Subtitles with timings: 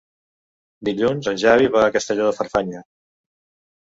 [0.87, 2.81] Dilluns en Xavi va a Castelló de Farfanya.